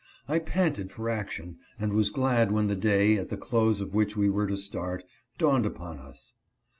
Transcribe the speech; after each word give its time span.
I 0.27 0.39
panted 0.39 0.89
for 0.89 1.11
action, 1.11 1.57
and 1.79 1.93
was 1.93 2.09
glad 2.09 2.51
when 2.51 2.65
the 2.65 2.75
day, 2.75 3.17
at 3.17 3.29
the 3.29 3.37
close 3.37 3.81
of 3.81 3.93
which 3.93 4.17
we 4.17 4.31
were 4.31 4.47
to 4.47 4.57
start, 4.57 5.03
dawned 5.37 5.67
upon 5.67 5.99
us. 5.99 6.33